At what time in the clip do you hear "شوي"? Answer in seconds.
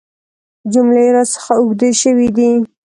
2.01-2.27